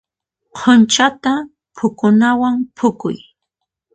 [0.57, 1.33] Q'unchata
[1.77, 3.17] phukunawan phukuy.